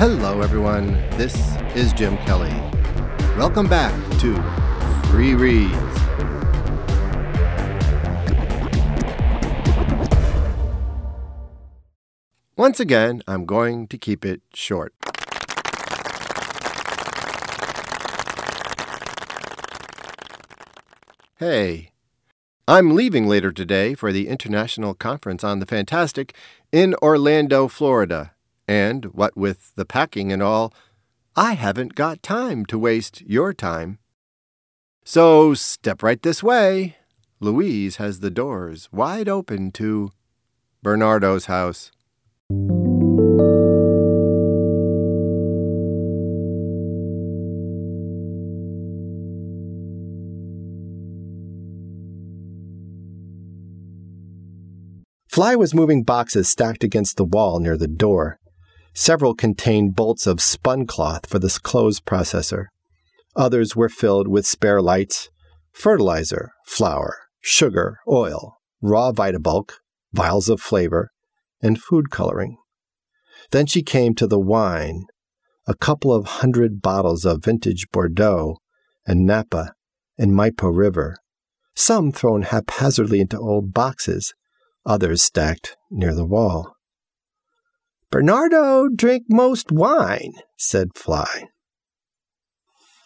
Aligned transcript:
Hello, 0.00 0.40
everyone. 0.40 0.92
This 1.18 1.36
is 1.76 1.92
Jim 1.92 2.16
Kelly. 2.24 2.48
Welcome 3.36 3.68
back 3.68 3.92
to 4.20 4.34
Free 5.10 5.34
Reads. 5.34 5.74
Once 12.56 12.80
again, 12.80 13.22
I'm 13.28 13.44
going 13.44 13.86
to 13.88 13.98
keep 13.98 14.24
it 14.24 14.40
short. 14.54 14.94
Hey, 21.36 21.90
I'm 22.66 22.94
leaving 22.94 23.28
later 23.28 23.52
today 23.52 23.94
for 23.94 24.12
the 24.12 24.28
International 24.28 24.94
Conference 24.94 25.44
on 25.44 25.58
the 25.58 25.66
Fantastic 25.66 26.34
in 26.72 26.94
Orlando, 27.02 27.68
Florida. 27.68 28.32
And 28.70 29.06
what 29.06 29.36
with 29.36 29.74
the 29.74 29.84
packing 29.84 30.32
and 30.32 30.40
all, 30.40 30.72
I 31.34 31.54
haven't 31.54 31.96
got 31.96 32.22
time 32.22 32.64
to 32.66 32.78
waste 32.78 33.20
your 33.22 33.52
time. 33.52 33.98
So 35.04 35.54
step 35.54 36.04
right 36.04 36.22
this 36.22 36.40
way. 36.40 36.96
Louise 37.40 37.96
has 37.96 38.20
the 38.20 38.30
doors 38.30 38.88
wide 38.92 39.28
open 39.28 39.72
to 39.72 40.12
Bernardo's 40.84 41.46
house. 41.46 41.90
Fly 55.26 55.56
was 55.56 55.74
moving 55.74 56.04
boxes 56.04 56.48
stacked 56.48 56.84
against 56.84 57.16
the 57.16 57.24
wall 57.24 57.58
near 57.58 57.76
the 57.76 57.88
door. 57.88 58.38
Several 58.92 59.34
contained 59.34 59.94
bolts 59.94 60.26
of 60.26 60.40
spun 60.40 60.86
cloth 60.86 61.26
for 61.28 61.38
the 61.38 61.58
clothes 61.62 62.00
processor. 62.00 62.66
Others 63.36 63.76
were 63.76 63.88
filled 63.88 64.26
with 64.26 64.46
spare 64.46 64.82
lights, 64.82 65.30
fertilizer, 65.72 66.50
flour, 66.66 67.16
sugar, 67.40 67.98
oil, 68.08 68.56
raw 68.82 69.12
Vitabulk, 69.12 69.74
vials 70.12 70.48
of 70.48 70.60
flavor, 70.60 71.10
and 71.62 71.80
food 71.80 72.10
coloring. 72.10 72.56
Then 73.52 73.66
she 73.66 73.82
came 73.82 74.14
to 74.14 74.26
the 74.26 74.40
wine, 74.40 75.04
a 75.66 75.74
couple 75.74 76.12
of 76.12 76.26
hundred 76.26 76.82
bottles 76.82 77.24
of 77.24 77.44
vintage 77.44 77.86
Bordeaux 77.92 78.56
and 79.06 79.24
Napa 79.24 79.74
and 80.18 80.32
Maipo 80.32 80.76
River, 80.76 81.16
some 81.74 82.12
thrown 82.12 82.42
haphazardly 82.42 83.20
into 83.20 83.38
old 83.38 83.72
boxes, 83.72 84.34
others 84.84 85.22
stacked 85.22 85.76
near 85.90 86.14
the 86.14 86.26
wall. 86.26 86.74
Bernardo 88.10 88.88
drink 88.88 89.26
most 89.28 89.70
wine, 89.70 90.32
said 90.56 90.88
Fly. 90.96 91.46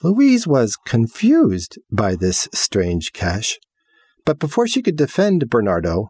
Louise 0.02 0.46
was 0.46 0.78
confused 0.86 1.78
by 1.92 2.14
this 2.14 2.48
strange 2.54 3.12
cache, 3.12 3.58
but 4.24 4.38
before 4.38 4.66
she 4.66 4.80
could 4.80 4.96
defend 4.96 5.50
Bernardo, 5.50 6.08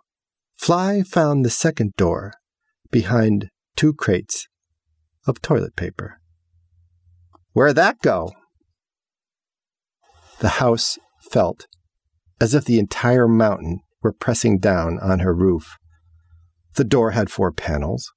Fly 0.55 1.03
found 1.03 1.45
the 1.45 1.51
second 1.51 1.93
door 1.97 2.35
behind 2.93 3.51
two 3.75 3.93
crates 3.93 4.47
of 5.27 5.43
toilet 5.43 5.75
paper. 5.75 6.21
Where'd 7.53 7.77
that 7.77 7.99
go? 8.01 8.31
The 10.39 10.61
house 10.61 10.99
felt 11.31 11.67
as 12.41 12.55
if 12.55 12.65
the 12.65 12.79
entire 12.79 13.27
mountain 13.27 13.81
were 14.03 14.13
pressing 14.13 14.59
down 14.59 15.01
on 15.01 15.19
her 15.19 15.35
roof. 15.35 15.77
The 16.77 16.85
door 16.85 17.13
had 17.13 17.31
four 17.31 17.51
panels, 17.51 18.13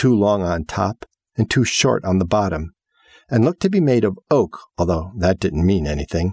two 0.00 0.14
long 0.14 0.42
on 0.42 0.64
top 0.64 1.04
and 1.36 1.50
too 1.50 1.62
short 1.62 2.02
on 2.06 2.18
the 2.18 2.24
bottom, 2.24 2.72
and 3.28 3.44
looked 3.44 3.60
to 3.60 3.68
be 3.68 3.80
made 3.80 4.02
of 4.02 4.18
oak, 4.30 4.58
although 4.78 5.12
that 5.18 5.38
didn't 5.38 5.66
mean 5.66 5.86
anything. 5.86 6.32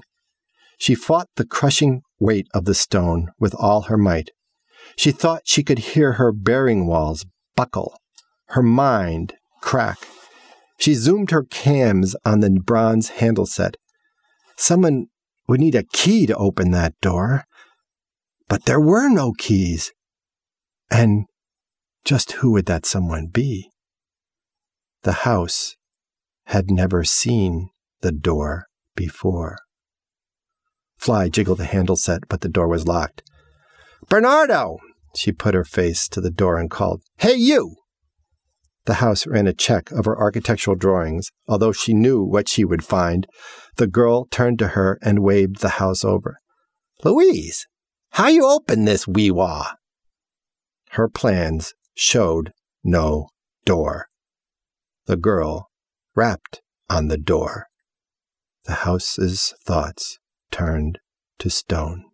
She 0.78 0.95
fought 0.95 1.28
the 1.35 1.45
crushing 1.45 2.01
weight 2.17 2.47
of 2.53 2.63
the 2.63 2.73
stone 2.73 3.27
with 3.38 3.53
all 3.53 3.81
her 3.81 3.97
might. 3.97 4.31
She 4.95 5.11
thought 5.11 5.41
she 5.44 5.63
could 5.63 5.79
hear 5.79 6.13
her 6.13 6.31
bearing 6.31 6.88
walls 6.88 7.25
buckle, 7.57 8.00
her 8.51 8.63
mind 8.63 9.33
crack. 9.61 9.97
She 10.79 10.94
zoomed 10.94 11.31
her 11.31 11.44
cams 11.44 12.16
on 12.23 12.39
the 12.39 12.50
bronze 12.51 13.09
handle 13.09 13.45
set. 13.45 13.75
Someone 14.56 15.07
would 15.50 15.59
need 15.59 15.75
a 15.75 15.83
key 15.83 16.25
to 16.25 16.38
open 16.38 16.72
that 16.72 16.94
door. 17.01 17.44
But 18.47 18.63
there 18.63 18.79
were 18.79 19.09
no 19.09 19.33
keys. 19.38 19.91
And 20.89 21.25
just 22.03 22.34
who 22.34 22.52
would 22.52 22.66
that 22.68 22.85
someone 22.85 23.28
be? 23.28 23.69
The 25.03 25.24
house 25.24 25.75
had 26.46 26.72
never 26.72 27.03
seen 27.03 27.69
the 28.02 28.12
door 28.12 28.68
before. 28.96 29.58
Fly 30.97 31.30
jiggled 31.30 31.59
the 31.59 31.66
handle 31.66 31.96
set, 31.96 32.28
but 32.28 32.41
the 32.41 32.50
door 32.50 32.68
was 32.68 32.88
locked. 32.88 33.24
Bernardo! 34.09 34.78
She 35.16 35.31
put 35.31 35.56
her 35.56 35.63
face 35.63 36.07
to 36.09 36.22
the 36.22 36.31
door 36.31 36.57
and 36.57 36.69
called, 36.69 37.02
Hey, 37.18 37.36
you! 37.36 37.75
The 38.86 38.96
house 38.96 39.28
ran 39.28 39.47
a 39.47 39.53
check 39.53 39.91
of 39.91 40.06
her 40.06 40.18
architectural 40.18 40.78
drawings. 40.78 41.30
Although 41.47 41.74
she 41.74 41.94
knew 41.94 42.24
what 42.24 42.47
she 42.47 42.63
would 42.63 42.86
find, 42.86 43.28
the 43.75 43.88
girl 43.88 44.25
turned 44.25 44.59
to 44.59 44.69
her 44.69 44.97
and 45.02 45.19
waved 45.19 45.59
the 45.59 45.78
house 45.78 46.06
over. 46.06 46.38
Louise, 47.03 47.68
how 48.12 48.30
you 48.30 48.46
open 48.46 48.86
this 48.86 49.06
wee 49.06 49.30
wah? 49.30 49.74
Her 50.91 51.09
plans 51.09 51.74
showed 51.97 52.53
no 52.84 53.28
door. 53.66 54.08
The 55.08 55.18
girl 55.18 55.69
rapped 56.16 56.62
on 56.90 57.08
the 57.08 57.18
door. 57.18 57.68
The 58.66 58.74
house's 58.85 59.56
thoughts 59.66 60.19
turned 60.52 61.00
to 61.40 61.50
stone. 61.50 62.06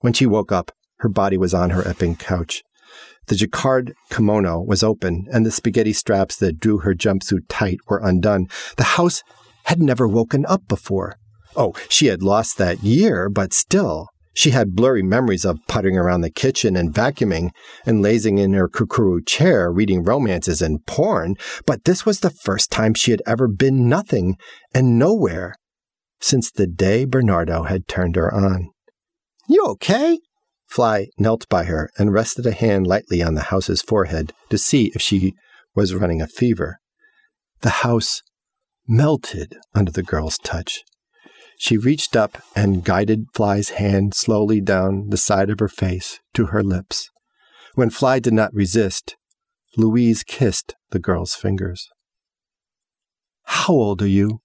When 0.00 0.12
she 0.12 0.24
woke 0.24 0.52
up, 0.52 0.70
her 0.98 1.08
body 1.08 1.36
was 1.36 1.52
on 1.52 1.70
her 1.70 1.86
Epping 1.86 2.16
couch. 2.16 2.62
The 3.26 3.34
jacquard 3.34 3.94
kimono 4.10 4.60
was 4.60 4.82
open, 4.82 5.26
and 5.32 5.44
the 5.44 5.50
spaghetti 5.50 5.92
straps 5.92 6.36
that 6.36 6.60
drew 6.60 6.78
her 6.78 6.94
jumpsuit 6.94 7.46
tight 7.48 7.78
were 7.88 8.00
undone. 8.04 8.46
The 8.76 8.84
house 8.84 9.22
had 9.64 9.80
never 9.80 10.06
woken 10.06 10.44
up 10.46 10.68
before. 10.68 11.16
Oh, 11.56 11.74
she 11.88 12.06
had 12.06 12.22
lost 12.22 12.58
that 12.58 12.82
year, 12.82 13.28
but 13.28 13.52
still, 13.52 14.08
she 14.34 14.50
had 14.50 14.74
blurry 14.74 15.02
memories 15.02 15.44
of 15.44 15.60
puttering 15.68 15.96
around 15.96 16.20
the 16.20 16.30
kitchen 16.30 16.76
and 16.76 16.92
vacuuming 16.92 17.50
and 17.86 18.02
lazing 18.02 18.38
in 18.38 18.52
her 18.52 18.68
kukuru 18.68 19.24
chair 19.24 19.72
reading 19.72 20.02
romances 20.02 20.60
and 20.60 20.84
porn, 20.86 21.36
but 21.66 21.84
this 21.84 22.04
was 22.04 22.20
the 22.20 22.30
first 22.30 22.70
time 22.70 22.94
she 22.94 23.12
had 23.12 23.22
ever 23.26 23.48
been 23.48 23.88
nothing 23.88 24.36
and 24.74 24.98
nowhere 24.98 25.54
since 26.20 26.50
the 26.50 26.66
day 26.66 27.04
Bernardo 27.04 27.62
had 27.62 27.86
turned 27.86 28.16
her 28.16 28.32
on. 28.32 28.70
You 29.48 29.64
okay? 29.66 30.18
Fly 30.66 31.08
knelt 31.18 31.48
by 31.48 31.64
her 31.64 31.90
and 31.98 32.12
rested 32.12 32.46
a 32.46 32.52
hand 32.52 32.86
lightly 32.86 33.22
on 33.22 33.34
the 33.34 33.42
house's 33.42 33.82
forehead 33.82 34.32
to 34.50 34.58
see 34.58 34.90
if 34.94 35.02
she 35.02 35.34
was 35.74 35.94
running 35.94 36.20
a 36.20 36.26
fever. 36.26 36.78
The 37.60 37.70
house 37.70 38.22
melted 38.88 39.56
under 39.74 39.92
the 39.92 40.02
girl's 40.02 40.38
touch. 40.38 40.82
She 41.58 41.76
reached 41.76 42.16
up 42.16 42.38
and 42.54 42.84
guided 42.84 43.26
Fly's 43.34 43.70
hand 43.70 44.14
slowly 44.14 44.60
down 44.60 45.10
the 45.10 45.16
side 45.16 45.50
of 45.50 45.60
her 45.60 45.68
face 45.68 46.20
to 46.34 46.46
her 46.46 46.62
lips. 46.62 47.10
When 47.74 47.90
Fly 47.90 48.18
did 48.18 48.34
not 48.34 48.54
resist, 48.54 49.16
Louise 49.76 50.22
kissed 50.22 50.74
the 50.90 50.98
girl's 50.98 51.34
fingers. 51.34 51.88
How 53.44 53.74
old 53.74 54.02
are 54.02 54.08
you? 54.08 54.40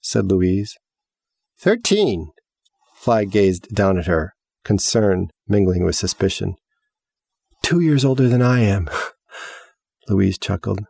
said 0.00 0.30
Louise. 0.30 0.76
Thirteen. 1.58 2.30
Fly 2.94 3.24
gazed 3.24 3.74
down 3.74 3.98
at 3.98 4.06
her, 4.06 4.34
concern 4.64 5.28
mingling 5.48 5.84
with 5.84 5.96
suspicion. 5.96 6.56
Two 7.62 7.80
years 7.80 8.04
older 8.04 8.28
than 8.28 8.42
I 8.42 8.60
am. 8.60 8.88
Louise 10.08 10.38
chuckled. 10.38 10.80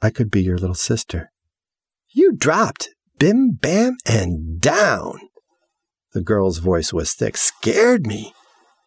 I 0.00 0.10
could 0.10 0.30
be 0.30 0.42
your 0.42 0.58
little 0.58 0.74
sister. 0.74 1.30
You 2.10 2.32
dropped 2.32 2.90
bim 3.18 3.52
bam 3.52 3.96
and 4.06 4.60
down. 4.60 5.18
The 6.12 6.22
girl's 6.22 6.58
voice 6.58 6.92
was 6.92 7.14
thick. 7.14 7.36
Scared 7.36 8.06
me. 8.06 8.32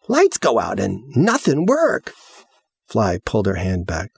Lights 0.08 0.38
go 0.38 0.58
out 0.58 0.80
and 0.80 1.02
nothing 1.16 1.66
work. 1.66 2.12
Fly 2.86 3.18
pulled 3.24 3.46
her 3.46 3.54
hand 3.54 3.86
back. 3.86 4.10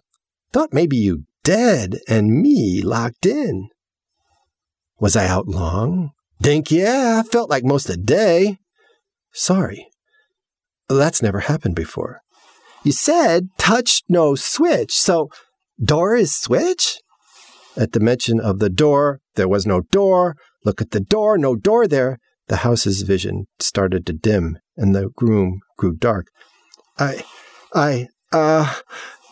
Thought 0.53 0.73
maybe 0.73 0.97
you 0.97 1.25
dead 1.43 1.99
and 2.09 2.41
me 2.41 2.81
locked 2.83 3.27
in. 3.27 3.69
Was 4.99 5.17
I 5.17 5.27
out 5.27 5.47
long? 5.47 6.13
Think 6.43 6.71
yeah, 6.71 7.23
felt 7.23 7.51
like 7.51 7.65
most 7.65 7.89
of 7.89 7.97
the 7.97 8.03
day. 8.03 8.59
Sorry. 9.33 9.89
That's 10.89 11.23
never 11.23 11.41
happened 11.41 11.77
before. 11.77 12.21
You 12.83 12.93
said 12.93 13.49
touch 13.59 14.03
no 14.09 14.35
switch, 14.35 14.93
so 14.93 15.31
door 15.83 16.15
is 16.15 16.35
switch? 16.35 16.99
At 17.77 17.93
the 17.93 18.01
mention 18.01 18.41
of 18.41 18.59
the 18.59 18.71
door, 18.71 19.21
there 19.35 19.49
was 19.49 19.67
no 19.67 19.83
door. 19.91 20.37
Look 20.65 20.81
at 20.81 20.93
the 20.93 21.01
door, 21.01 21.37
no 21.39 21.57
door 21.57 21.87
there. 21.87 22.19
The 22.49 22.57
house's 22.57 23.03
vision 23.03 23.47
started 23.59 24.07
to 24.07 24.13
dim, 24.13 24.59
and 24.77 24.95
the 24.95 25.11
room 25.21 25.61
grew 25.79 25.95
dark. 25.97 26.29
I, 26.99 27.25
I, 27.75 28.09
uh, 28.33 28.75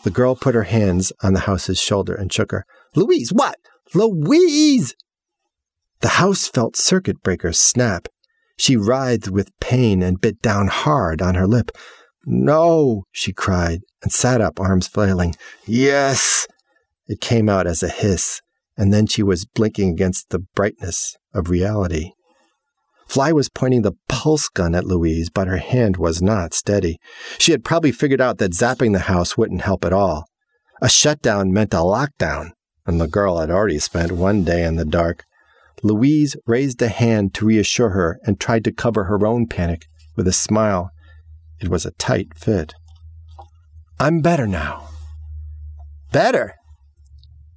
The 0.03 0.11
girl 0.11 0.35
put 0.35 0.55
her 0.55 0.63
hands 0.63 1.13
on 1.21 1.33
the 1.33 1.41
house's 1.41 1.79
shoulder 1.79 2.13
and 2.13 2.31
shook 2.31 2.51
her. 2.51 2.65
Louise, 2.93 3.31
what? 3.31 3.55
Louise! 3.93 4.95
The 6.01 6.19
house 6.19 6.47
felt 6.47 6.75
circuit 6.75 7.23
breakers 7.23 7.59
snap. 7.59 8.09
She 8.57 8.75
writhed 8.75 9.29
with 9.29 9.57
pain 9.61 10.03
and 10.03 10.19
bit 10.19 10.41
down 10.41 10.67
hard 10.67 11.21
on 11.21 11.35
her 11.35 11.47
lip. 11.47 11.71
No, 12.25 13.05
she 13.11 13.31
cried 13.31 13.81
and 14.01 14.11
sat 14.11 14.41
up, 14.41 14.59
arms 14.59 14.87
flailing. 14.87 15.35
Yes! 15.65 16.47
It 17.07 17.21
came 17.21 17.49
out 17.49 17.67
as 17.67 17.83
a 17.83 17.89
hiss, 17.89 18.41
and 18.77 18.93
then 18.93 19.07
she 19.07 19.23
was 19.23 19.45
blinking 19.45 19.89
against 19.89 20.29
the 20.29 20.39
brightness 20.55 21.15
of 21.33 21.49
reality. 21.49 22.11
Fly 23.07 23.31
was 23.31 23.49
pointing 23.49 23.81
the 23.81 23.93
pulse 24.07 24.47
gun 24.47 24.73
at 24.73 24.85
Louise, 24.85 25.29
but 25.29 25.47
her 25.47 25.57
hand 25.57 25.97
was 25.97 26.21
not 26.21 26.53
steady. 26.53 26.97
She 27.37 27.51
had 27.51 27.63
probably 27.63 27.91
figured 27.91 28.21
out 28.21 28.37
that 28.37 28.53
zapping 28.53 28.93
the 28.93 28.99
house 28.99 29.37
wouldn't 29.37 29.61
help 29.61 29.85
at 29.85 29.93
all. 29.93 30.25
A 30.81 30.89
shutdown 30.89 31.51
meant 31.51 31.73
a 31.73 31.77
lockdown, 31.77 32.51
and 32.85 32.99
the 32.99 33.07
girl 33.07 33.39
had 33.39 33.51
already 33.51 33.79
spent 33.79 34.13
one 34.13 34.43
day 34.43 34.63
in 34.63 34.77
the 34.77 34.85
dark. 34.85 35.25
Louise 35.83 36.35
raised 36.47 36.81
a 36.81 36.87
hand 36.87 37.33
to 37.35 37.45
reassure 37.45 37.89
her 37.89 38.19
and 38.23 38.39
tried 38.39 38.63
to 38.63 38.71
cover 38.71 39.03
her 39.05 39.25
own 39.25 39.47
panic 39.47 39.85
with 40.15 40.27
a 40.27 40.33
smile. 40.33 40.89
It 41.59 41.69
was 41.69 41.85
a 41.85 41.91
tight 41.91 42.37
fit. 42.37 42.73
I'm 43.99 44.21
better 44.21 44.47
now. 44.47 44.89
Better? 46.11 46.55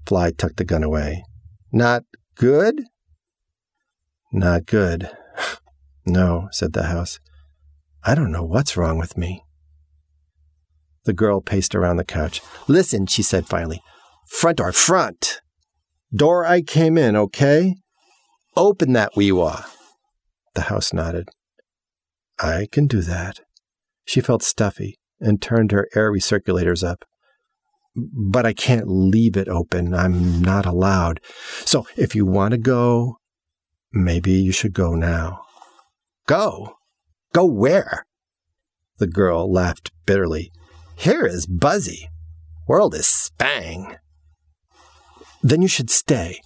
Fly 0.07 0.31
tucked 0.31 0.57
the 0.57 0.65
gun 0.65 0.83
away. 0.83 1.25
Not 1.73 2.05
good? 2.37 2.83
Not 4.33 4.67
good. 4.67 5.11
no, 6.07 6.49
said 6.53 6.73
the 6.73 6.85
house. 6.85 7.19
I 8.05 8.15
don't 8.15 8.31
know 8.31 8.45
what's 8.45 8.77
wrong 8.77 8.99
with 8.99 9.17
me. 9.17 9.43
The 11.05 11.13
girl 11.13 11.41
paced 11.41 11.75
around 11.75 11.97
the 11.97 12.05
couch. 12.05 12.41
Listen, 12.69 13.07
she 13.07 13.23
said 13.23 13.47
finally. 13.47 13.81
Front 14.29 14.59
door, 14.59 14.73
front! 14.73 15.41
Door 16.15 16.47
I 16.47 16.63
came 16.63 16.97
in, 16.97 17.17
okay? 17.17 17.75
Open 18.57 18.93
that 18.93 19.17
wee-wah. 19.17 19.65
The 20.55 20.63
house 20.63 20.93
nodded. 20.93 21.29
I 22.39 22.67
can 22.71 22.87
do 22.87 23.03
that. 23.03 23.41
She 24.05 24.21
felt 24.21 24.43
stuffy 24.43 24.99
and 25.21 25.43
turned 25.43 25.73
her 25.73 25.89
air 25.95 26.13
recirculators 26.13 26.87
up. 26.87 27.05
But 27.97 28.45
I 28.45 28.53
can't 28.53 28.89
leave 28.89 29.37
it 29.37 29.49
open. 29.49 29.95
I'm 29.95 30.43
not 30.43 30.67
allowed. 30.67 31.21
So 31.65 31.87
if 31.97 32.15
you 32.15 32.27
want 32.27 32.53
to 32.53 32.59
go, 32.59 33.17
maybe 33.93 34.33
you 34.33 34.53
should 34.53 34.75
go 34.75 34.95
now. 34.95 35.41
Go? 36.27 36.75
Go 37.33 37.45
where? 37.45 38.07
The 38.99 39.07
girl 39.07 39.51
laughed 39.51 39.93
bitterly. 40.05 40.53
Here 40.97 41.27
is 41.27 41.47
Buzzy. 41.47 42.09
World 42.67 42.95
is 42.95 43.07
spang. 43.07 43.97
Then 45.43 45.63
you 45.63 45.69
should 45.69 45.91
stay. 45.91 46.41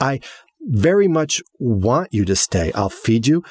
I 0.00 0.20
very 0.60 1.08
much 1.08 1.42
want 1.58 2.12
you 2.12 2.24
to 2.24 2.36
stay. 2.36 2.72
I'll 2.74 2.88
feed 2.88 3.26
you, 3.26 3.44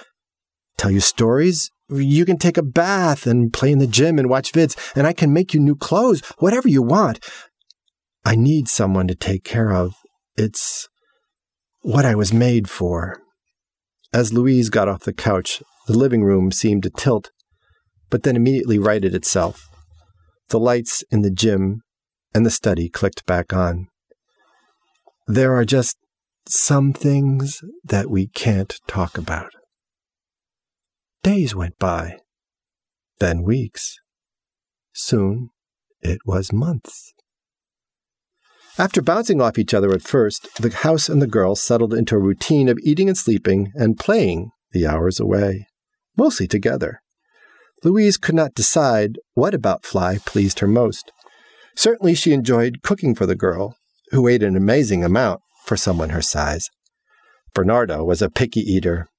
tell 0.77 0.91
you 0.91 0.99
stories, 0.99 1.69
you 1.89 2.25
can 2.25 2.37
take 2.37 2.57
a 2.57 2.63
bath 2.63 3.27
and 3.27 3.53
play 3.53 3.71
in 3.71 3.79
the 3.79 3.87
gym 3.87 4.17
and 4.17 4.29
watch 4.29 4.51
vids, 4.51 4.75
and 4.95 5.05
I 5.05 5.13
can 5.13 5.33
make 5.33 5.53
you 5.53 5.59
new 5.59 5.75
clothes, 5.75 6.21
whatever 6.39 6.67
you 6.67 6.81
want. 6.81 7.19
I 8.25 8.35
need 8.35 8.67
someone 8.67 9.07
to 9.07 9.15
take 9.15 9.43
care 9.43 9.71
of. 9.71 9.93
It's 10.35 10.87
what 11.81 12.05
I 12.05 12.15
was 12.15 12.33
made 12.33 12.69
for. 12.69 13.21
As 14.11 14.33
Louise 14.33 14.69
got 14.69 14.87
off 14.87 15.01
the 15.01 15.13
couch, 15.13 15.61
the 15.87 15.97
living 15.97 16.23
room 16.23 16.51
seemed 16.51 16.83
to 16.83 16.89
tilt, 16.89 17.31
but 18.09 18.23
then 18.23 18.35
immediately 18.35 18.79
righted 18.79 19.13
itself. 19.13 19.67
The 20.49 20.59
lights 20.59 21.03
in 21.11 21.21
the 21.21 21.31
gym 21.31 21.81
and 22.33 22.45
the 22.45 22.51
study 22.51 22.89
clicked 22.89 23.25
back 23.25 23.53
on. 23.53 23.87
There 25.27 25.55
are 25.55 25.65
just 25.65 25.97
some 26.47 26.93
things 26.93 27.61
that 27.83 28.09
we 28.09 28.27
can't 28.27 28.75
talk 28.87 29.17
about. 29.17 29.51
Days 31.25 31.55
went 31.55 31.79
by, 31.79 32.19
then 33.17 33.41
weeks. 33.41 33.97
Soon 34.93 35.49
it 35.99 36.19
was 36.23 36.53
months. 36.53 37.15
After 38.77 39.01
bouncing 39.01 39.41
off 39.41 39.57
each 39.57 39.73
other 39.73 39.91
at 39.91 40.03
first, 40.03 40.61
the 40.61 40.69
house 40.69 41.09
and 41.09 41.23
the 41.23 41.25
girl 41.25 41.55
settled 41.55 41.95
into 41.95 42.13
a 42.13 42.19
routine 42.19 42.69
of 42.69 42.77
eating 42.83 43.07
and 43.07 43.17
sleeping 43.17 43.71
and 43.73 43.97
playing 43.97 44.51
the 44.71 44.85
hours 44.85 45.19
away, 45.19 45.65
mostly 46.15 46.47
together. 46.47 47.01
Louise 47.83 48.17
could 48.17 48.35
not 48.35 48.53
decide 48.53 49.17
what 49.33 49.55
about 49.55 49.83
Fly 49.83 50.19
pleased 50.27 50.59
her 50.59 50.67
most. 50.67 51.11
Certainly 51.75 52.13
she 52.13 52.33
enjoyed 52.33 52.83
cooking 52.83 53.15
for 53.15 53.25
the 53.25 53.33
girl, 53.33 53.77
who 54.11 54.27
ate 54.27 54.43
an 54.43 54.55
amazing 54.55 55.03
amount 55.03 55.41
for 55.63 55.75
someone 55.75 56.09
her 56.09 56.21
size. 56.21 56.69
Bernardo 57.55 58.03
was 58.03 58.21
a 58.21 58.29
picky 58.29 58.61
eater 58.61 59.09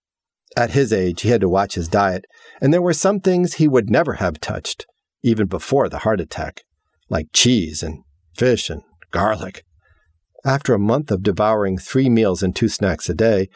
at 0.57 0.71
his 0.71 0.93
age, 0.93 1.23
he 1.23 1.29
had 1.29 1.43
to 1.43 1.49
watch 1.49 1.75
his 1.75 1.89
diet, 1.89 2.25
and 2.61 2.73
there 2.73 2.83
were 2.83 2.93
some 2.93 3.21
things 3.21 3.55
he 3.55 3.69
would 3.69 3.91
never 3.91 4.15
have 4.15 4.41
touched, 4.41 4.87
even 5.23 5.47
before 5.47 5.89
the 5.89 5.99
heart 5.99 6.21
attack, 6.21 6.63
like 7.09 7.27
cheese 7.33 7.83
and 7.83 8.03
fish 8.35 8.71
and 8.71 8.83
garlic. 9.11 9.65
After 10.45 10.75
a 10.75 10.79
month 10.79 11.11
of 11.11 11.23
devouring 11.23 11.77
three 11.77 12.09
meals 12.09 12.43
and 12.43 12.55
two 12.55 12.69
snacks 12.69 13.09
a 13.09 13.15
day, 13.15 13.49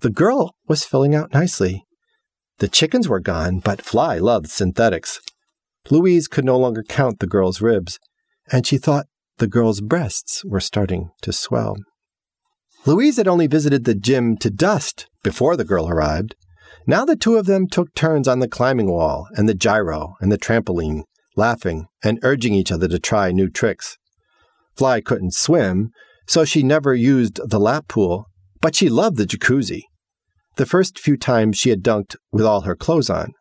the 0.00 0.10
girl 0.10 0.54
was 0.66 0.84
filling 0.84 1.14
out 1.14 1.32
nicely. 1.32 1.84
The 2.58 2.68
chickens 2.68 3.08
were 3.08 3.20
gone, 3.20 3.60
but 3.60 3.82
Fly 3.82 4.18
loved 4.18 4.48
synthetics. 4.48 5.20
Louise 5.90 6.28
could 6.28 6.44
no 6.44 6.58
longer 6.58 6.82
count 6.82 7.20
the 7.20 7.26
girl's 7.26 7.60
ribs, 7.60 7.98
and 8.50 8.66
she 8.66 8.78
thought 8.78 9.06
the 9.38 9.46
girl's 9.46 9.80
breasts 9.80 10.44
were 10.44 10.60
starting 10.60 11.10
to 11.22 11.32
swell. 11.32 11.76
Louise 12.86 13.16
had 13.16 13.28
only 13.28 13.46
visited 13.46 13.84
the 13.84 13.94
gym 13.94 14.36
to 14.38 14.50
dust 14.50 15.06
before 15.22 15.56
the 15.56 15.64
girl 15.64 15.88
arrived. 15.88 16.34
Now 16.88 17.04
the 17.04 17.16
two 17.16 17.36
of 17.36 17.44
them 17.44 17.66
took 17.68 17.92
turns 17.92 18.26
on 18.26 18.38
the 18.38 18.48
climbing 18.48 18.90
wall 18.90 19.28
and 19.34 19.46
the 19.46 19.54
gyro 19.54 20.14
and 20.22 20.32
the 20.32 20.38
trampoline, 20.38 21.02
laughing 21.36 21.86
and 22.02 22.18
urging 22.22 22.54
each 22.54 22.72
other 22.72 22.88
to 22.88 22.98
try 22.98 23.30
new 23.30 23.50
tricks. 23.50 23.98
Fly 24.74 25.02
couldn't 25.02 25.34
swim, 25.34 25.90
so 26.26 26.46
she 26.46 26.62
never 26.62 26.94
used 26.94 27.40
the 27.46 27.60
lap 27.60 27.88
pool, 27.88 28.24
but 28.62 28.74
she 28.74 28.88
loved 28.88 29.18
the 29.18 29.26
jacuzzi. 29.26 29.82
The 30.56 30.64
first 30.64 30.98
few 30.98 31.18
times 31.18 31.58
she 31.58 31.68
had 31.68 31.82
dunked 31.82 32.16
with 32.32 32.46
all 32.46 32.62
her 32.62 32.74
clothes 32.74 33.10
on. 33.10 33.34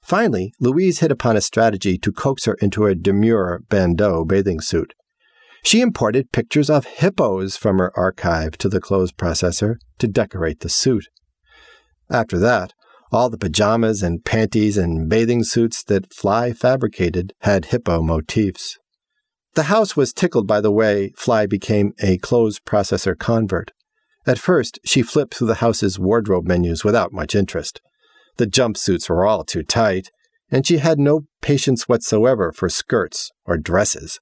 Finally, 0.00 0.52
Louise 0.60 1.00
hit 1.00 1.10
upon 1.10 1.36
a 1.36 1.40
strategy 1.40 1.98
to 1.98 2.12
coax 2.12 2.44
her 2.44 2.54
into 2.62 2.86
a 2.86 2.94
demure 2.94 3.62
bandeau 3.68 4.24
bathing 4.24 4.60
suit. 4.60 4.94
She 5.64 5.80
imported 5.80 6.30
pictures 6.30 6.70
of 6.70 6.86
hippos 6.86 7.56
from 7.56 7.78
her 7.78 7.90
archive 7.98 8.56
to 8.58 8.68
the 8.68 8.80
clothes 8.80 9.10
processor 9.10 9.78
to 9.98 10.06
decorate 10.06 10.60
the 10.60 10.68
suit. 10.68 11.08
After 12.08 12.38
that, 12.38 12.72
all 13.16 13.30
the 13.30 13.38
pajamas 13.38 14.02
and 14.02 14.26
panties 14.26 14.76
and 14.76 15.08
bathing 15.08 15.42
suits 15.42 15.82
that 15.84 16.12
Fly 16.12 16.52
fabricated 16.52 17.32
had 17.40 17.66
hippo 17.66 18.02
motifs. 18.02 18.76
The 19.54 19.64
house 19.64 19.96
was 19.96 20.12
tickled 20.12 20.46
by 20.46 20.60
the 20.60 20.70
way 20.70 21.12
Fly 21.16 21.46
became 21.46 21.94
a 21.98 22.18
clothes 22.18 22.60
processor 22.60 23.18
convert. 23.18 23.72
At 24.26 24.38
first, 24.38 24.78
she 24.84 25.00
flipped 25.00 25.34
through 25.34 25.46
the 25.46 25.62
house's 25.64 25.98
wardrobe 25.98 26.46
menus 26.46 26.84
without 26.84 27.10
much 27.10 27.34
interest. 27.34 27.80
The 28.36 28.46
jumpsuits 28.46 29.08
were 29.08 29.24
all 29.24 29.44
too 29.44 29.62
tight, 29.62 30.10
and 30.50 30.66
she 30.66 30.76
had 30.76 30.98
no 30.98 31.22
patience 31.40 31.88
whatsoever 31.88 32.52
for 32.52 32.68
skirts 32.68 33.30
or 33.46 33.56
dresses. 33.56 34.20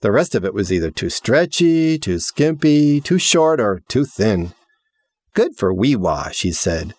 The 0.00 0.10
rest 0.10 0.34
of 0.34 0.42
it 0.42 0.54
was 0.54 0.72
either 0.72 0.90
too 0.90 1.10
stretchy, 1.10 1.98
too 1.98 2.18
skimpy, 2.20 3.02
too 3.02 3.18
short, 3.18 3.60
or 3.60 3.82
too 3.88 4.06
thin. 4.06 4.54
Good 5.34 5.52
for 5.58 5.74
wee-wah, 5.74 6.30
she 6.30 6.50
said, 6.50 6.94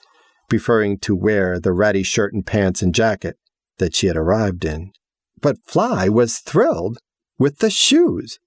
preferring 0.48 0.98
to 1.00 1.16
wear 1.16 1.60
the 1.60 1.74
ratty 1.74 2.04
shirt 2.04 2.34
and 2.34 2.46
pants 2.46 2.82
and 2.82 2.94
jacket 2.94 3.38
that 3.78 3.96
she 3.96 4.08
had 4.08 4.18
arrived 4.18 4.66
in. 4.66 4.92
But 5.42 5.58
Fly 5.66 6.10
was 6.10 6.40
thrilled 6.40 6.98
with 7.38 7.60
the 7.60 7.70
shoes. 7.70 8.40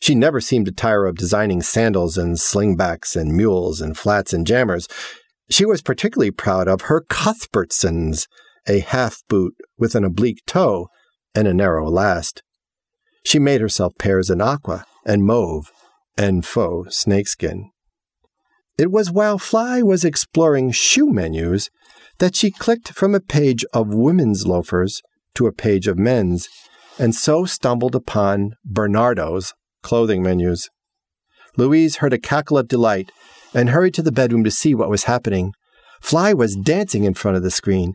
She 0.00 0.14
never 0.14 0.40
seemed 0.40 0.66
to 0.66 0.72
tire 0.72 1.06
of 1.06 1.16
designing 1.16 1.62
sandals 1.62 2.16
and 2.16 2.36
slingbacks 2.36 3.16
and 3.16 3.36
mules 3.36 3.80
and 3.80 3.96
flats 3.96 4.32
and 4.32 4.46
jammers. 4.46 4.86
She 5.50 5.64
was 5.64 5.82
particularly 5.82 6.30
proud 6.30 6.68
of 6.68 6.82
her 6.82 7.02
Cuthbertsons, 7.10 8.28
a 8.68 8.80
half 8.80 9.22
boot 9.28 9.54
with 9.76 9.94
an 9.94 10.04
oblique 10.04 10.44
toe 10.46 10.88
and 11.34 11.48
a 11.48 11.54
narrow 11.54 11.88
last. 11.88 12.42
She 13.24 13.38
made 13.38 13.60
herself 13.60 13.94
pairs 13.98 14.30
in 14.30 14.40
aqua 14.40 14.84
and 15.04 15.24
mauve 15.24 15.72
and 16.16 16.44
faux 16.44 16.96
snakeskin. 16.96 17.70
It 18.78 18.92
was 18.92 19.10
while 19.10 19.38
Fly 19.38 19.82
was 19.82 20.04
exploring 20.04 20.70
shoe 20.70 21.10
menus 21.10 21.68
that 22.18 22.36
she 22.36 22.52
clicked 22.52 22.92
from 22.92 23.12
a 23.12 23.20
page 23.20 23.64
of 23.74 23.92
women's 23.92 24.46
loafers 24.46 25.02
to 25.34 25.48
a 25.48 25.52
page 25.52 25.88
of 25.88 25.98
men's, 25.98 26.48
and 26.96 27.14
so 27.14 27.44
stumbled 27.44 27.96
upon 27.96 28.52
Bernardo's 28.64 29.52
clothing 29.82 30.22
menus. 30.22 30.70
Louise 31.56 31.96
heard 31.96 32.12
a 32.12 32.18
cackle 32.18 32.56
of 32.56 32.68
delight 32.68 33.10
and 33.52 33.70
hurried 33.70 33.94
to 33.94 34.02
the 34.02 34.12
bedroom 34.12 34.44
to 34.44 34.50
see 34.50 34.74
what 34.74 34.90
was 34.90 35.04
happening. 35.04 35.52
Fly 36.00 36.32
was 36.32 36.54
dancing 36.54 37.02
in 37.02 37.14
front 37.14 37.36
of 37.36 37.42
the 37.42 37.50
screen. 37.50 37.94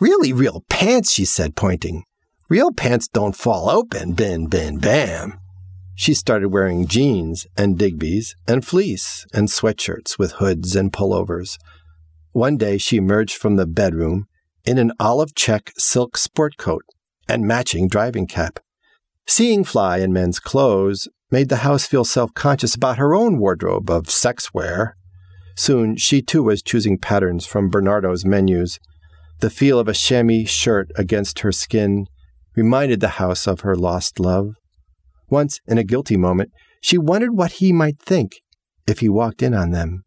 Really 0.00 0.32
real 0.32 0.62
pants, 0.70 1.12
she 1.12 1.26
said, 1.26 1.54
pointing. 1.54 2.04
Real 2.48 2.72
pants 2.72 3.08
don't 3.08 3.36
fall 3.36 3.68
open, 3.68 4.12
bin, 4.12 4.46
bin, 4.46 4.78
bam. 4.78 5.38
She 5.94 6.14
started 6.14 6.48
wearing 6.48 6.86
jeans 6.86 7.46
and 7.56 7.78
Digby's 7.78 8.34
and 8.48 8.66
fleece 8.66 9.26
and 9.32 9.48
sweatshirts 9.48 10.18
with 10.18 10.32
hoods 10.32 10.74
and 10.74 10.92
pullovers. 10.92 11.56
One 12.32 12.56
day 12.56 12.78
she 12.78 12.96
emerged 12.96 13.36
from 13.36 13.56
the 13.56 13.66
bedroom 13.66 14.26
in 14.64 14.78
an 14.78 14.92
olive 14.98 15.34
check 15.34 15.72
silk 15.76 16.16
sport 16.16 16.56
coat 16.56 16.84
and 17.28 17.46
matching 17.46 17.88
driving 17.88 18.26
cap. 18.26 18.58
Seeing 19.26 19.64
Fly 19.64 19.98
in 19.98 20.12
men's 20.12 20.40
clothes 20.40 21.08
made 21.30 21.48
the 21.48 21.58
house 21.58 21.86
feel 21.86 22.04
self 22.04 22.34
conscious 22.34 22.74
about 22.74 22.98
her 22.98 23.14
own 23.14 23.38
wardrobe 23.38 23.88
of 23.88 24.10
sex 24.10 24.52
wear. 24.52 24.96
Soon 25.56 25.96
she 25.96 26.20
too 26.20 26.42
was 26.42 26.62
choosing 26.62 26.98
patterns 26.98 27.46
from 27.46 27.70
Bernardo's 27.70 28.24
menus. 28.24 28.80
The 29.40 29.50
feel 29.50 29.78
of 29.78 29.88
a 29.88 29.94
chamois 29.94 30.46
shirt 30.46 30.90
against 30.96 31.40
her 31.40 31.52
skin 31.52 32.06
reminded 32.56 33.00
the 33.00 33.20
house 33.20 33.46
of 33.46 33.60
her 33.60 33.76
lost 33.76 34.18
love. 34.18 34.54
Once, 35.28 35.60
in 35.66 35.78
a 35.78 35.84
guilty 35.84 36.16
moment, 36.16 36.50
she 36.80 36.98
wondered 36.98 37.36
what 37.36 37.52
he 37.52 37.72
might 37.72 37.98
think 38.00 38.32
if 38.86 39.00
he 39.00 39.08
walked 39.08 39.42
in 39.42 39.54
on 39.54 39.70
them. 39.70 40.04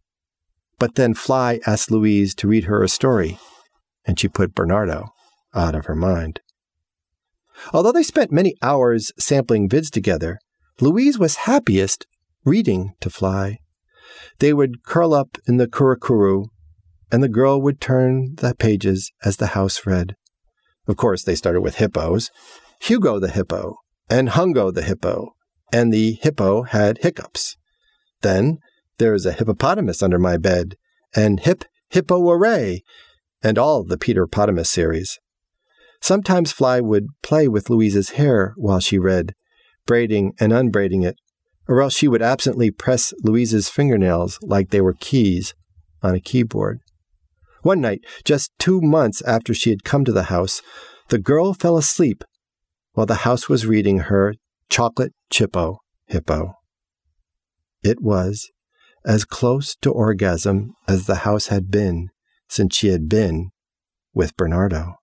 But 0.79 0.95
then 0.95 1.13
Fly 1.13 1.59
asked 1.65 1.89
Louise 1.89 2.35
to 2.35 2.47
read 2.47 2.65
her 2.65 2.83
a 2.83 2.89
story, 2.89 3.39
and 4.05 4.19
she 4.19 4.27
put 4.27 4.53
Bernardo 4.53 5.09
out 5.55 5.75
of 5.75 5.85
her 5.85 5.95
mind. 5.95 6.39
Although 7.73 7.91
they 7.91 8.03
spent 8.03 8.31
many 8.31 8.55
hours 8.61 9.11
sampling 9.17 9.67
vids 9.67 9.89
together, 9.89 10.39
Louise 10.79 11.17
was 11.17 11.47
happiest 11.47 12.05
reading 12.45 12.93
to 13.01 13.09
Fly. 13.09 13.57
They 14.39 14.53
would 14.53 14.83
curl 14.83 15.13
up 15.13 15.37
in 15.47 15.57
the 15.57 15.67
kurukuru, 15.67 16.45
and 17.11 17.23
the 17.23 17.29
girl 17.29 17.59
would 17.59 17.81
turn 17.81 18.35
the 18.35 18.53
pages 18.53 19.11
as 19.25 19.37
the 19.37 19.47
house 19.47 19.85
read. 19.87 20.15
Of 20.87 20.97
course, 20.97 21.23
they 21.23 21.35
started 21.35 21.61
with 21.61 21.75
hippos. 21.75 22.29
Hugo 22.81 23.19
the 23.19 23.31
hippo, 23.31 23.77
and 24.09 24.29
Hungo 24.29 24.73
the 24.73 24.81
hippo, 24.81 25.35
and 25.71 25.91
the 25.91 26.13
hippo 26.21 26.63
had 26.63 26.99
hiccups. 26.99 27.57
Then 28.21 28.59
there 28.97 29.13
is 29.13 29.25
a 29.25 29.33
hippopotamus 29.33 30.01
under 30.01 30.19
my 30.19 30.37
bed, 30.37 30.75
and 31.15 31.39
Hip 31.41 31.65
Hippo 31.89 32.29
Array, 32.29 32.83
and 33.43 33.57
all 33.57 33.83
the 33.83 33.97
Peter 33.97 34.27
Potamus 34.27 34.69
series. 34.69 35.19
Sometimes 36.01 36.51
Fly 36.51 36.79
would 36.79 37.07
play 37.21 37.47
with 37.47 37.69
Louise's 37.69 38.11
hair 38.11 38.53
while 38.57 38.79
she 38.79 38.99
read, 38.99 39.33
braiding 39.85 40.33
and 40.39 40.51
unbraiding 40.51 41.03
it, 41.03 41.15
or 41.67 41.81
else 41.81 41.95
she 41.95 42.07
would 42.07 42.21
absently 42.21 42.71
press 42.71 43.13
Louise's 43.23 43.69
fingernails 43.69 44.39
like 44.41 44.69
they 44.69 44.81
were 44.81 44.93
keys 44.93 45.53
on 46.01 46.15
a 46.15 46.19
keyboard. 46.19 46.79
One 47.61 47.81
night, 47.81 48.01
just 48.23 48.51
two 48.59 48.81
months 48.81 49.21
after 49.23 49.53
she 49.53 49.71
had 49.71 49.83
come 49.83 50.05
to 50.05 50.11
the 50.11 50.23
house, 50.23 50.61
the 51.09 51.17
girl 51.17 51.53
fell 51.53 51.77
asleep 51.77 52.23
while 52.97 53.05
the 53.05 53.27
house 53.27 53.47
was 53.47 53.67
reading 53.67 53.99
her 53.99 54.33
Chocolate 54.69 55.13
Chippo 55.29 55.77
Hippo. 56.07 56.55
It 57.83 58.01
was 58.01 58.49
as 59.05 59.23
close 59.23 59.75
to 59.83 59.91
orgasm 59.91 60.73
as 60.87 61.05
the 61.05 61.17
house 61.17 61.49
had 61.49 61.69
been 61.69 62.09
since 62.49 62.75
she 62.75 62.87
had 62.87 63.07
been 63.07 63.51
with 64.15 64.35
Bernardo. 64.35 64.95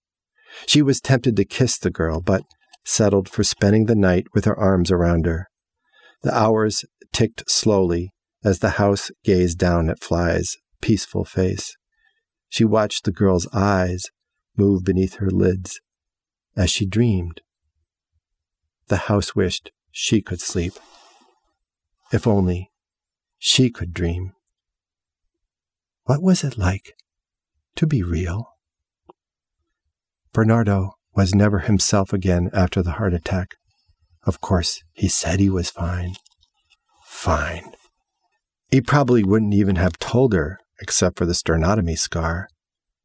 She 0.66 0.82
was 0.82 1.00
tempted 1.00 1.36
to 1.36 1.44
kiss 1.44 1.78
the 1.78 1.88
girl, 1.88 2.20
but 2.20 2.42
settled 2.84 3.28
for 3.28 3.44
spending 3.44 3.86
the 3.86 3.94
night 3.94 4.24
with 4.34 4.44
her 4.44 4.58
arms 4.58 4.90
around 4.90 5.24
her. 5.26 5.46
The 6.24 6.36
hours 6.36 6.84
ticked 7.12 7.48
slowly 7.48 8.10
as 8.42 8.58
the 8.58 8.70
house 8.70 9.12
gazed 9.22 9.58
down 9.58 9.88
at 9.88 10.02
Fly's 10.02 10.56
peaceful 10.80 11.24
face. 11.24 11.76
She 12.48 12.64
watched 12.64 13.04
the 13.04 13.12
girl's 13.12 13.46
eyes 13.52 14.06
move 14.56 14.82
beneath 14.82 15.18
her 15.18 15.30
lids 15.30 15.80
as 16.56 16.70
she 16.70 16.86
dreamed. 16.86 17.40
The 18.88 19.08
house 19.08 19.34
wished 19.34 19.70
she 19.90 20.20
could 20.20 20.40
sleep. 20.40 20.74
If 22.12 22.26
only 22.26 22.70
she 23.38 23.70
could 23.70 23.92
dream. 23.92 24.32
What 26.04 26.22
was 26.22 26.44
it 26.44 26.58
like 26.58 26.94
to 27.76 27.86
be 27.86 28.02
real? 28.02 28.50
Bernardo 30.32 30.94
was 31.14 31.34
never 31.34 31.60
himself 31.60 32.12
again 32.12 32.50
after 32.52 32.82
the 32.82 32.92
heart 32.92 33.14
attack. 33.14 33.54
Of 34.24 34.40
course, 34.40 34.82
he 34.92 35.08
said 35.08 35.38
he 35.38 35.48
was 35.48 35.70
fine. 35.70 36.14
Fine. 37.06 37.72
He 38.70 38.80
probably 38.80 39.22
wouldn't 39.22 39.54
even 39.54 39.76
have 39.76 39.98
told 39.98 40.32
her, 40.32 40.58
except 40.80 41.18
for 41.18 41.26
the 41.26 41.32
sternotomy 41.32 41.96
scar, 41.96 42.48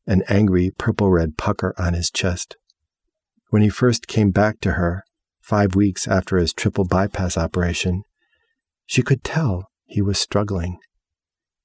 an 0.08 0.24
angry 0.28 0.72
purple 0.78 1.12
red 1.12 1.38
pucker 1.38 1.76
on 1.78 1.94
his 1.94 2.10
chest. 2.10 2.58
When 3.50 3.62
he 3.62 3.70
first 3.70 4.08
came 4.08 4.32
back 4.32 4.60
to 4.62 4.74
her, 4.74 5.04
five 5.50 5.76
weeks 5.76 6.08
after 6.08 6.38
his 6.38 6.54
triple 6.54 6.86
bypass 6.86 7.36
operation, 7.36 8.04
she 8.86 9.02
could 9.02 9.24
tell 9.24 9.68
he 9.86 10.00
was 10.00 10.20
struggling. 10.20 10.78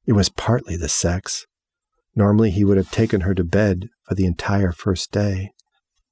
It 0.07 0.15
was 0.15 0.31
partly 0.31 0.75
the 0.75 0.89
sex. 0.89 1.45
Normally, 2.17 2.51
he 2.51 2.65
would 2.65 2.79
have 2.79 2.91
taken 2.91 3.21
her 3.21 3.35
to 3.35 3.45
bed 3.45 3.91
for 4.09 4.15
the 4.15 4.25
entire 4.25 4.73
first 4.73 5.13
day. 5.13 5.51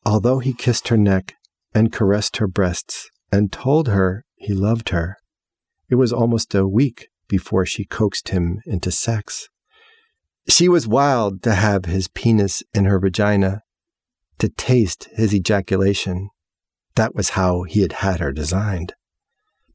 Although 0.05 0.41
he 0.41 0.53
kissed 0.53 0.89
her 0.89 0.99
neck 0.99 1.35
and 1.75 1.91
caressed 1.91 2.37
her 2.37 2.47
breasts 2.47 3.09
and 3.31 3.51
told 3.51 3.89
her 3.89 4.27
he 4.35 4.53
loved 4.53 4.91
her, 4.91 5.17
it 5.89 5.95
was 5.95 6.13
almost 6.13 6.55
a 6.55 6.69
week 6.69 7.09
before 7.27 7.65
she 7.65 7.87
coaxed 7.87 8.29
him 8.29 8.61
into 8.67 8.91
sex. 8.91 9.49
She 10.47 10.69
was 10.69 10.87
wild 10.87 11.43
to 11.45 11.55
have 11.55 11.87
his 11.87 12.09
penis 12.09 12.63
in 12.75 12.85
her 12.85 12.99
vagina, 12.99 13.63
to 14.41 14.51
taste 14.51 15.09
his 15.15 15.35
ejaculation. 15.35 16.29
That 16.95 17.15
was 17.15 17.31
how 17.31 17.63
he 17.63 17.81
had 17.81 17.93
had 17.93 18.21
her 18.21 18.33
designed. 18.33 18.95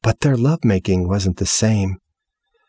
But 0.02 0.20
their 0.20 0.36
lovemaking 0.36 1.08
wasn't 1.08 1.38
the 1.38 1.46
same. 1.46 1.98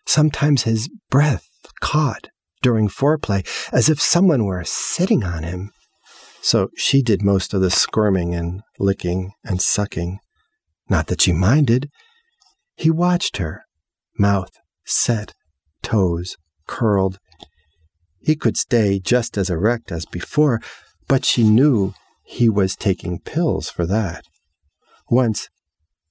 Sometimes 0.06 0.64
his 0.64 0.90
breath 1.10 1.48
caught 1.82 2.30
during 2.62 2.90
foreplay 2.90 3.46
as 3.72 3.90
if 3.90 4.02
someone 4.02 4.46
were 4.46 4.64
sitting 4.64 5.24
on 5.24 5.44
him. 5.44 5.72
So 6.42 6.70
she 6.76 7.02
did 7.02 7.22
most 7.22 7.54
of 7.54 7.62
the 7.62 7.70
squirming 7.70 8.34
and 8.34 8.62
licking 8.80 9.34
and 9.44 9.62
sucking. 9.62 10.20
Not 10.90 11.08
that 11.08 11.22
she 11.22 11.32
minded. 11.32 11.90
He 12.76 12.90
watched 12.90 13.38
her, 13.38 13.66
mouth 14.18 14.52
set, 14.86 15.34
toes 15.84 16.38
curled. 16.66 17.20
He 18.20 18.36
could 18.36 18.58
stay 18.58 19.00
just 19.00 19.38
as 19.38 19.50
erect 19.50 19.92
as 19.92 20.06
before, 20.06 20.60
but 21.08 21.26
she 21.26 21.44
knew 21.44 21.94
he 22.24 22.50
was 22.50 22.76
taking 22.76 23.20
pills 23.20 23.70
for 23.70 23.86
that. 23.86 24.26
Once, 25.10 25.50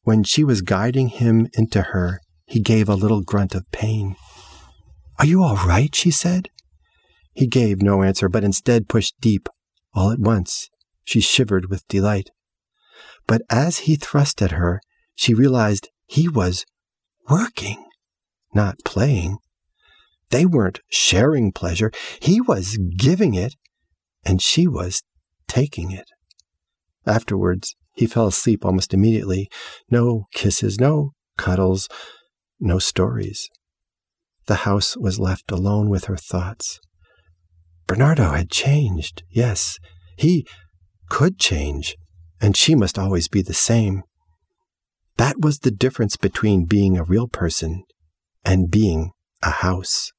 when 0.02 0.24
she 0.24 0.42
was 0.42 0.62
guiding 0.62 1.08
him 1.08 1.48
into 1.54 1.82
her, 1.82 2.20
he 2.46 2.60
gave 2.60 2.88
a 2.88 2.94
little 2.94 3.22
grunt 3.22 3.54
of 3.54 3.70
pain. 3.70 4.16
Are 5.18 5.26
you 5.26 5.42
all 5.42 5.56
right? 5.56 5.94
she 5.94 6.10
said. 6.10 6.48
He 7.32 7.46
gave 7.46 7.82
no 7.82 8.02
answer, 8.02 8.28
but 8.28 8.44
instead 8.44 8.88
pushed 8.88 9.14
deep 9.20 9.48
all 9.94 10.10
at 10.10 10.18
once, 10.18 10.68
she 11.04 11.20
shivered 11.20 11.70
with 11.70 11.86
delight. 11.88 12.30
But 13.26 13.42
as 13.50 13.80
he 13.80 13.96
thrust 13.96 14.42
at 14.42 14.52
her, 14.52 14.80
she 15.14 15.34
realized 15.34 15.88
he 16.06 16.28
was 16.28 16.64
working, 17.28 17.84
not 18.54 18.76
playing. 18.84 19.38
They 20.30 20.46
weren't 20.46 20.80
sharing 20.88 21.52
pleasure. 21.52 21.90
He 22.20 22.40
was 22.40 22.78
giving 22.96 23.34
it, 23.34 23.54
and 24.24 24.42
she 24.42 24.66
was 24.66 25.02
taking 25.46 25.90
it. 25.90 26.08
Afterwards, 27.06 27.74
he 27.98 28.06
fell 28.06 28.28
asleep 28.28 28.64
almost 28.64 28.94
immediately. 28.94 29.50
No 29.90 30.26
kisses, 30.32 30.78
no 30.78 31.14
cuddles, 31.36 31.88
no 32.60 32.78
stories. 32.78 33.48
The 34.46 34.62
house 34.66 34.96
was 34.96 35.18
left 35.18 35.50
alone 35.50 35.90
with 35.90 36.04
her 36.04 36.16
thoughts. 36.16 36.78
Bernardo 37.88 38.30
had 38.30 38.50
changed, 38.50 39.24
yes. 39.30 39.78
He 40.16 40.46
could 41.10 41.40
change, 41.40 41.96
and 42.40 42.56
she 42.56 42.76
must 42.76 43.00
always 43.00 43.26
be 43.26 43.42
the 43.42 43.52
same. 43.52 44.04
That 45.16 45.40
was 45.40 45.58
the 45.58 45.72
difference 45.72 46.16
between 46.16 46.66
being 46.66 46.96
a 46.96 47.02
real 47.02 47.26
person 47.26 47.82
and 48.44 48.70
being 48.70 49.10
a 49.42 49.50
house. 49.50 50.12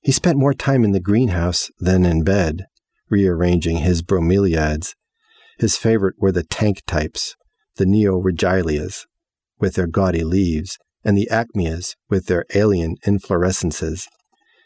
He 0.00 0.10
spent 0.10 0.38
more 0.38 0.54
time 0.54 0.82
in 0.82 0.90
the 0.90 0.98
greenhouse 0.98 1.70
than 1.78 2.04
in 2.04 2.24
bed, 2.24 2.66
rearranging 3.08 3.76
his 3.76 4.02
bromeliads. 4.02 4.94
His 5.62 5.76
favorite 5.76 6.16
were 6.18 6.32
the 6.32 6.42
tank 6.42 6.82
types, 6.88 7.36
the 7.76 7.84
neoregelias, 7.84 9.06
with 9.60 9.76
their 9.76 9.86
gaudy 9.86 10.24
leaves, 10.24 10.76
and 11.04 11.16
the 11.16 11.28
aechmeas, 11.30 11.94
with 12.10 12.26
their 12.26 12.44
alien 12.52 12.96
inflorescences. 13.06 14.08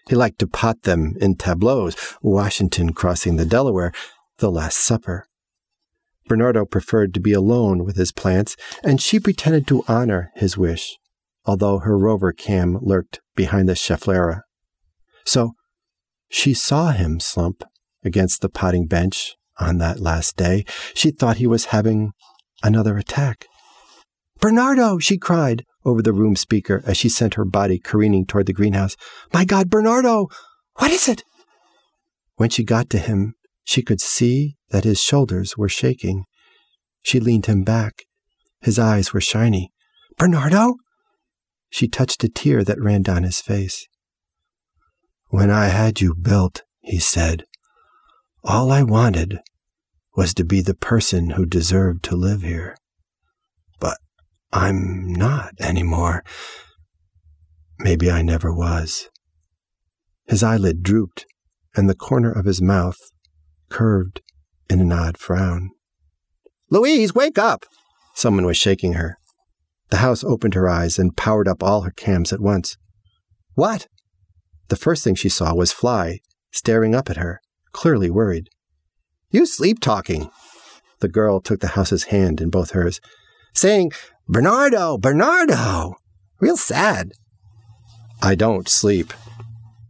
He 0.08 0.16
liked 0.16 0.38
to 0.38 0.46
pot 0.46 0.84
them 0.84 1.12
in 1.20 1.36
tableaus, 1.36 2.16
Washington 2.22 2.94
crossing 2.94 3.36
the 3.36 3.44
Delaware, 3.44 3.92
The 4.38 4.50
Last 4.50 4.78
Supper. 4.78 5.26
Bernardo 6.28 6.64
preferred 6.64 7.12
to 7.12 7.20
be 7.20 7.34
alone 7.34 7.84
with 7.84 7.96
his 7.96 8.10
plants, 8.10 8.56
and 8.82 8.98
she 8.98 9.20
pretended 9.20 9.66
to 9.66 9.84
honor 9.86 10.30
his 10.34 10.56
wish, 10.56 10.96
although 11.44 11.80
her 11.80 11.98
rover 11.98 12.32
cam 12.32 12.78
lurked 12.80 13.20
behind 13.34 13.68
the 13.68 13.76
schefflera. 13.76 14.44
So 15.26 15.52
she 16.30 16.54
saw 16.54 16.92
him 16.92 17.20
slump 17.20 17.64
against 18.02 18.40
the 18.40 18.48
potting 18.48 18.86
bench 18.86 19.36
on 19.58 19.78
that 19.78 20.00
last 20.00 20.36
day. 20.36 20.64
She 20.94 21.10
thought 21.10 21.36
he 21.36 21.46
was 21.46 21.66
having 21.66 22.12
another 22.62 22.96
attack. 22.96 23.46
Bernardo, 24.40 24.98
she 24.98 25.18
cried 25.18 25.64
over 25.84 26.02
the 26.02 26.12
room 26.12 26.36
speaker 26.36 26.82
as 26.84 26.96
she 26.96 27.08
sent 27.08 27.34
her 27.34 27.44
body 27.44 27.78
careening 27.78 28.26
toward 28.26 28.46
the 28.46 28.52
greenhouse. 28.52 28.96
My 29.32 29.44
God, 29.44 29.70
Bernardo! 29.70 30.28
What 30.74 30.90
is 30.90 31.08
it? 31.08 31.22
When 32.36 32.50
she 32.50 32.64
got 32.64 32.90
to 32.90 32.98
him, 32.98 33.34
she 33.64 33.82
could 33.82 34.00
see 34.00 34.56
that 34.70 34.84
his 34.84 35.00
shoulders 35.00 35.56
were 35.56 35.68
shaking. 35.68 36.24
She 37.02 37.18
leaned 37.18 37.46
him 37.46 37.64
back. 37.64 38.02
His 38.60 38.78
eyes 38.78 39.12
were 39.12 39.20
shiny. 39.20 39.72
Bernardo? 40.18 40.74
She 41.70 41.88
touched 41.88 42.24
a 42.24 42.28
tear 42.28 42.62
that 42.64 42.80
ran 42.80 43.02
down 43.02 43.22
his 43.22 43.40
face. 43.40 43.86
When 45.28 45.50
I 45.50 45.66
had 45.66 46.00
you 46.00 46.14
built, 46.14 46.62
he 46.80 46.98
said, 46.98 47.44
all 48.46 48.70
I 48.70 48.84
wanted 48.84 49.40
was 50.14 50.32
to 50.34 50.44
be 50.44 50.60
the 50.60 50.74
person 50.74 51.30
who 51.30 51.44
deserved 51.44 52.04
to 52.04 52.16
live 52.16 52.42
here. 52.42 52.76
But 53.80 53.98
I'm 54.52 55.12
not 55.12 55.52
anymore. 55.60 56.22
Maybe 57.78 58.10
I 58.10 58.22
never 58.22 58.54
was. 58.54 59.10
His 60.26 60.42
eyelid 60.42 60.82
drooped, 60.82 61.26
and 61.74 61.90
the 61.90 61.94
corner 61.94 62.30
of 62.30 62.46
his 62.46 62.62
mouth 62.62 62.96
curved 63.68 64.22
in 64.70 64.80
an 64.80 64.92
odd 64.92 65.18
frown. 65.18 65.70
Louise, 66.70 67.14
wake 67.14 67.38
up! 67.38 67.66
Someone 68.14 68.46
was 68.46 68.56
shaking 68.56 68.94
her. 68.94 69.18
The 69.90 69.98
house 69.98 70.24
opened 70.24 70.54
her 70.54 70.68
eyes 70.68 70.98
and 70.98 71.16
powered 71.16 71.46
up 71.46 71.62
all 71.62 71.82
her 71.82 71.90
cams 71.90 72.32
at 72.32 72.40
once. 72.40 72.76
What? 73.54 73.88
The 74.68 74.76
first 74.76 75.04
thing 75.04 75.14
she 75.14 75.28
saw 75.28 75.54
was 75.54 75.72
Fly, 75.72 76.20
staring 76.50 76.94
up 76.94 77.10
at 77.10 77.18
her, 77.18 77.40
clearly 77.76 78.10
worried. 78.10 78.48
You 79.30 79.44
sleep 79.44 79.80
talking. 79.80 80.30
The 81.00 81.08
girl 81.08 81.40
took 81.40 81.60
the 81.60 81.74
house's 81.76 82.04
hand 82.04 82.40
in 82.40 82.48
both 82.48 82.70
hers, 82.70 83.02
saying, 83.52 83.92
Bernardo, 84.26 84.96
Bernardo! 84.96 85.96
Real 86.40 86.56
sad. 86.56 87.12
I 88.22 88.34
don't 88.34 88.66
sleep. 88.66 89.12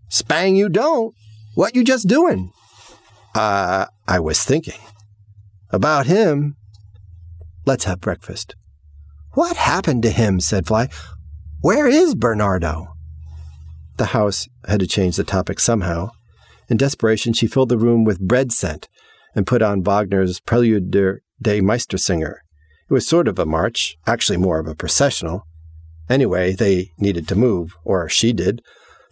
Spang, 0.09 0.57
you 0.57 0.69
don't. 0.69 1.14
What 1.55 1.76
you 1.76 1.85
just 1.85 2.09
doing? 2.09 2.50
Uh, 3.37 3.87
I 4.09 4.19
was 4.19 4.43
thinking. 4.45 4.81
About 5.71 6.07
him. 6.07 6.57
Let's 7.66 7.85
have 7.85 8.00
breakfast. 8.00 8.57
What 9.35 9.57
happened 9.57 10.02
to 10.02 10.11
him? 10.11 10.40
said 10.40 10.66
Fly. 10.66 10.88
Where 11.61 11.87
is 11.87 12.16
Bernardo? 12.16 12.88
The 13.97 14.07
house 14.07 14.49
had 14.66 14.81
to 14.81 14.88
change 14.88 15.16
the 15.16 15.25
topic 15.25 15.61
somehow. 15.61 16.11
In 16.68 16.76
desperation, 16.76 17.32
she 17.32 17.46
filled 17.46 17.68
the 17.68 17.78
room 17.78 18.04
with 18.04 18.20
bread 18.20 18.52
scent 18.52 18.88
and 19.35 19.46
put 19.46 19.62
on 19.62 19.82
Wagner's 19.82 20.40
Prelude 20.40 20.90
der, 20.90 21.20
des 21.40 21.61
Meistersinger. 21.61 22.37
It 22.88 22.92
was 22.92 23.06
sort 23.06 23.28
of 23.28 23.38
a 23.38 23.46
march, 23.46 23.96
actually 24.06 24.38
more 24.38 24.58
of 24.58 24.66
a 24.66 24.75
processional. 24.75 25.46
Anyway, 26.08 26.52
they 26.52 26.92
needed 26.99 27.26
to 27.28 27.35
move, 27.35 27.75
or 27.85 28.08
she 28.08 28.32
did. 28.32 28.62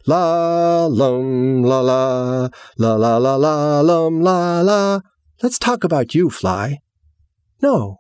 La 0.07 0.87
lum 0.87 1.63
la 1.63 1.81
la 1.81 2.49
la 2.77 2.95
la 2.95 3.17
la 3.17 3.37
la 3.37 3.81
lum 3.81 4.21
la 4.21 4.61
la. 4.61 5.01
Let's 5.43 5.59
talk 5.59 5.83
about 5.83 6.15
you, 6.15 6.31
Fly. 6.31 6.79
No, 7.63 7.99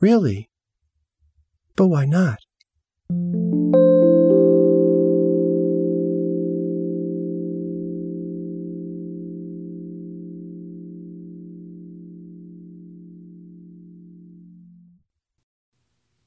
really. 0.00 0.50
But 1.76 1.88
why 1.88 2.06
not? 2.06 2.38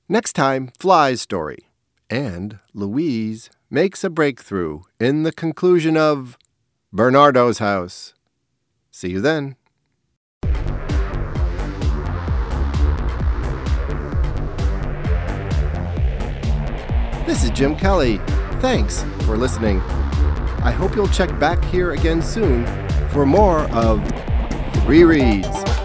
Next 0.10 0.34
time, 0.34 0.70
Fly's 0.80 1.20
story. 1.20 1.68
And 2.10 2.60
Louise 2.74 3.50
makes 3.70 4.06
a 4.06 4.10
breakthrough 4.10 4.84
in 5.02 5.24
the 5.24 5.34
conclusion 5.34 5.98
of 5.98 6.38
Bernardo's 6.94 7.58
House. 7.58 8.14
See 8.90 9.10
you 9.10 9.20
then. 9.20 9.58
This 17.26 17.44
is 17.44 17.50
Jim 17.50 17.76
Kelly. 17.76 18.22
Thanks 18.62 19.04
for 19.26 19.36
listening. 19.36 19.82
I 20.62 20.72
hope 20.72 20.96
you'll 20.96 21.10
check 21.10 21.38
back 21.38 21.62
here 21.66 21.92
again 21.92 22.22
soon 22.22 22.66
for 23.10 23.26
more 23.26 23.70
of 23.72 24.02
Free 24.86 25.04
Reads. 25.04 25.77